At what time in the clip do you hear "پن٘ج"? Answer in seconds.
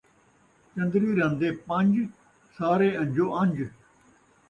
1.65-1.93